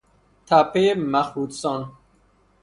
[0.47, 1.91] تپهی مخروطسان